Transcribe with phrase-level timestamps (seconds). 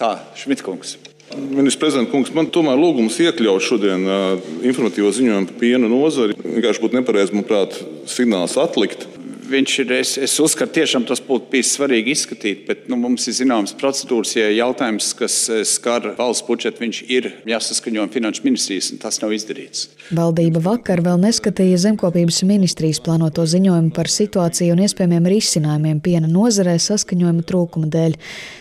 [0.00, 0.96] Tā, Šmitkungs.
[1.36, 6.34] Ministrs prezidents kungs, man tomēr lūgums iekļaut šodien uh, informatīvo ziņojumu par piena nozari.
[6.40, 7.76] Vienkārši būtu nepareizi, manuprāt,
[8.10, 9.04] signāls atlikt
[9.50, 9.92] viņš ir.
[10.00, 14.34] Es, es uzskatu, tiešām tas būtu bijis svarīgi izskatīt, bet nu, mums ir zināmas procedūras,
[14.38, 19.34] ja jautājums, kas eh, skar valsts budžetu, viņš ir jāsaskaņo finanšu ministrijas, un tas nav
[19.36, 19.88] izdarīts.
[20.16, 26.76] Valdība vakar vēl neskatīja zemkopības ministrijas plānoto ziņojumu par situāciju un iespējamiem risinājumiem piena nozarē
[26.82, 28.16] saskaņojuma trūkuma dēļ.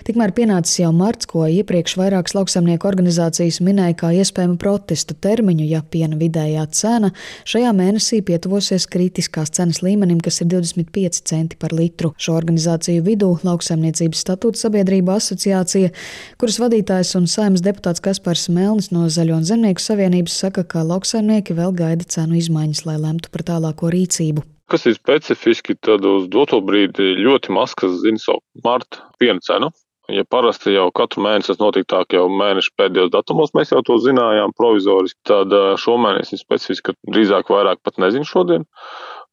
[0.10, 5.82] Tikmēr pienācis jau marts, ko iepriekš vairākas lauksaimnieku organizācijas minēja kā iespējamu protestu termiņu, ja
[5.82, 7.12] piena vidējā cena
[7.50, 10.79] šajā mēnesī pietuvosies kritiskās cenas līmenim, kas ir 20.
[10.80, 12.14] 25 centi par litru.
[12.18, 15.92] Šo organizāciju vidū Lauksaimniecības statūta sabiedrība asociācija,
[16.40, 21.58] kuras vadītājs un saimnes deputāts Kaspars Melnis no Zaļo un Zemnieku savienības saka, ka lauksaimnieki
[21.58, 24.46] vēl gaida cenu izmaiņas, lai lemtu par tālāko rīcību.
[24.70, 29.72] Kas ir specifiski, tad uz doto brīdi ļoti maz kas zina savu marta piena cenu.
[30.10, 33.82] Ja parasti jau katru mēnesi tas notika tā, ka jau mēneša pēdējos datumos mēs jau
[33.86, 38.66] to zinājām provizoriski, tad šomēnes ir specifiski, ka drīzāk vairāk pat nezinu šodien.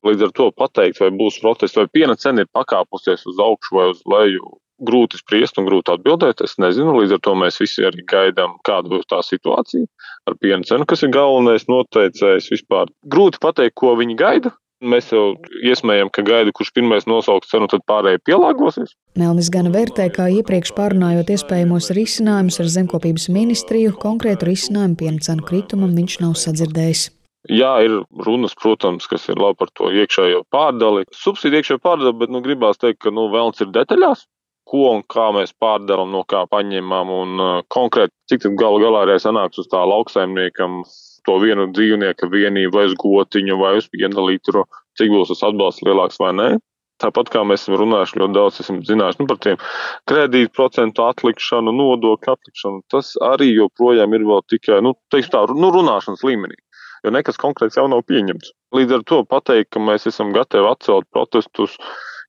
[0.06, 3.90] Līdz ar to pateikt, vai būs protests, vai piena cena ir pakāpusies uz augšu vai
[3.94, 6.42] uz leju, grūti spriest un grūti atbildēt.
[6.44, 9.88] Es nezinu, līdz ar to mēs visi arī gaidām, kāda būs tā situācija
[10.28, 12.92] ar piena cenu, kas ir galvenais noteicējs vispār.
[13.08, 14.52] Grūti pateikt, ko viņi gaida.
[14.84, 18.92] Mēs jau iesmējam, ka gaida, kurš pirmais nosauks cenu, tad pārējie pielāgosies.
[19.16, 25.48] Melnis gan vērtē, kā iepriekš pārunājot iespējamos risinājumus ar zemkopības ministriju, konkrētu risinājumu piena cenu
[25.48, 27.08] kritumam viņš nav sadzirdējis.
[27.52, 31.05] Jā, ir runas, protams, kas ir labi par to iekšējo pārdali.
[31.14, 34.25] Subsīdija iekšējo pārdali, bet nu, gribās teikt, ka nu, vēlams ir detaļās,
[34.66, 39.05] ko un kā mēs pārdalām, no kā paņemam un uh, konkrēti, cik tad galu galā
[39.06, 40.80] arī sanāks uz tā lauksaimniekam
[41.27, 44.67] to vienu dzīvnieku vienību vai uz gotiņu vai uz vienu litru,
[44.98, 46.48] cik būs tas atbalsts lielāks vai nē.
[47.02, 49.58] Tāpat kā mēs esam runājuši ļoti daudz, esam zinājuši nu, par tiem
[50.08, 52.80] kredītu procentu atlikšanu, nodokļu atlikšanu.
[52.91, 56.56] Tas arī joprojām ir vēl tikai, nu, teiksim tā, nu, runāšanas līmenī
[57.06, 58.52] jo nekas konkrēts jau nav pieņemts.
[58.76, 61.78] Līdz ar to pateikt, ka mēs esam gatavi atcelt protestus.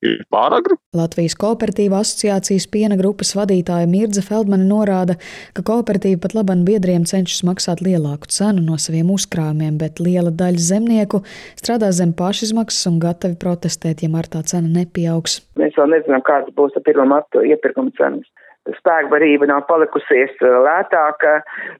[0.06, 0.76] Ir pāragri.
[0.94, 5.16] Latvijas kooperatīva asociācijas piena grupas vadītāja Mirza Feldmane norāda,
[5.58, 10.62] ka kooperatīva pat labam biedriem cenšas maksāt lielāku cenu no saviem uzkrājumiem, bet liela daļa
[10.68, 11.24] zemnieku
[11.58, 15.40] strādā zem pašizmaksas un gatavi protestēt, ja martā cena nepieaugs.
[15.58, 18.30] Mēs vēl nezinām, kādas būs pirmā marta iepirkuma cenas
[18.78, 21.40] spēkbarība nav palikusies uh, lētāka,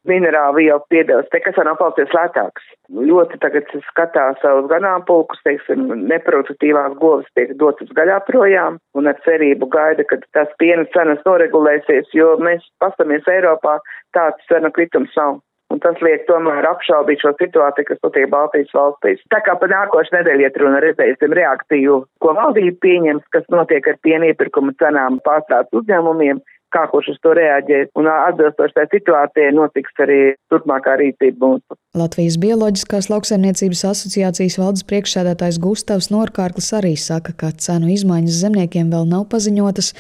[0.10, 2.68] minerāla viela piedevas, te kas nav palicies lētāks.
[2.88, 9.68] Ļoti tagad skatās savus ganāmpulkus, teiksim, neproduktīvās govs tiek dotas gaļā projām un ar cerību
[9.74, 13.80] gaida, ka tās piena cenas noregulēsies, jo mēs pastamies Eiropā,
[14.16, 15.42] tāds cena kritums nav.
[15.74, 19.20] Un tas liek tomēr apšaubīt šo situāciju, kas notiek Baltijas valstīs.
[19.34, 24.00] Tā kā pa nākošu nedēļu iet runa redzēsim reakciju, ko valdība pieņems, kas notiek ar
[24.06, 26.40] piena iepirkuma cenām pārstāvs uzņēmumiem,
[26.76, 27.92] kā kurš uz to reaģēs.
[28.00, 30.20] Un atbilstoši tai situācijai notiks arī
[30.52, 31.78] turpmākā rīcība mūsu.
[31.98, 39.08] Latvijas Bioloģiskās lauksaimniecības asociācijas valdes priekšsēdētājs Gustavs Norkārklis arī saka, ka cenu izmaiņas zemniekiem vēl
[39.10, 39.94] nav paziņotas.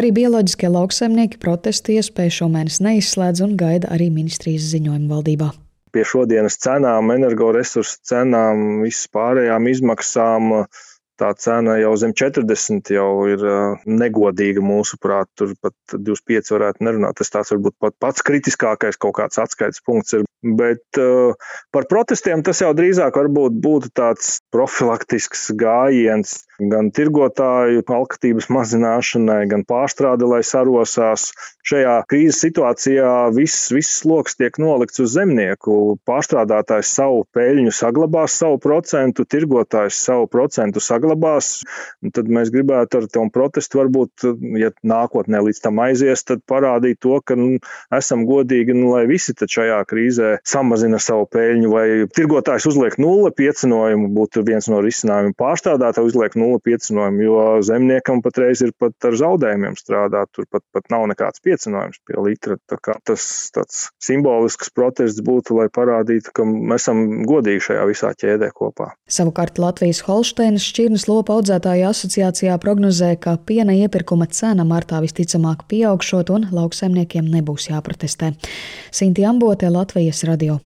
[0.00, 5.52] Arī bioloģiskie lauksaimnieki protestu iespēju šomēnes neizslēdz un gaida arī ministrijas ziņojumu valdībā
[5.96, 10.50] pie šodienas cenām, energoresursu cenām, vispārējām izmaksām
[11.20, 13.44] tā cena jau zem 40 jau ir
[13.88, 15.30] negodīga mūsuprāt.
[15.38, 17.18] Tur pat 25 varētu nerunāt.
[17.20, 20.26] Tas tāds varbūt pat pats kritiskākais kaut kāds atskaites punkts ir.
[20.46, 21.34] Bet uh,
[21.74, 29.64] par protestiem tas jau drīzāk varbūt būtu tāds profilaktisks gājiens gan tirgotāju alkatības mazināšanai, gan
[29.68, 31.30] pārstrāde, lai sarosās.
[31.66, 35.96] Šajā krīzes situācijā viss, viss sloks tiek nolikts uz zemnieku.
[36.06, 41.05] Pārstrādātājs savu peļņu saglabās, savu procentu, tirgotājs savu procentu saglabās.
[42.16, 44.26] Tad mēs gribētu ar tom protestu varbūt,
[44.58, 47.58] ja nākotnē līdz tam aizies, tad parādīt to, ka nu,
[47.94, 51.86] esam godīgi, nu, lai visi šajā krīzē samazina savu peļņu, vai
[52.16, 55.36] tirgotājs uzliek nulle piecinojumu, būtu viens no risinājumiem.
[55.38, 60.32] Pārstrādātājs uzliek nulle piecinājumu, jo zemniekam patreiz ir pat ar zaudējumiem strādāt.
[60.36, 62.58] Tur pat, pat nav nekāds piecinājums pie litra.
[63.06, 68.92] Tas tāds simbolisks protests būtu, lai parādītu, ka mēs esam godīgi šajā visā ķēdē kopā.
[69.10, 70.66] Savukārt Latvijas Holšteinas
[70.96, 77.68] šķirnes lopu audzētāju asociācijā prognozē, ka piena iepirkuma cena martā visticamāk pieaugšot un lauksaimniekiem nebūs
[77.68, 78.32] jāprotestē.
[78.90, 80.54] Sinti Ambote, Latvijas radio.